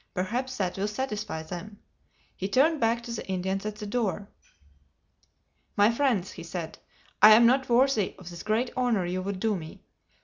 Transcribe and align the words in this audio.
Perhaps 0.15 0.57
that 0.57 0.79
will 0.79 0.87
satisfy 0.87 1.43
them." 1.43 1.77
He 2.35 2.47
turned 2.47 2.79
back 2.79 3.03
to 3.03 3.11
the 3.11 3.23
Indians 3.27 3.67
at 3.67 3.75
the 3.75 3.85
door. 3.85 4.29
"My 5.75 5.91
friends," 5.91 6.31
he 6.31 6.41
said, 6.43 6.79
"I 7.21 7.33
am 7.33 7.45
not 7.45 7.69
worthy 7.69 8.15
of 8.17 8.31
this 8.31 8.41
great 8.41 8.71
honor 8.75 9.05
you 9.05 9.21
would 9.21 9.39
do 9.39 9.55
me. 9.55 9.83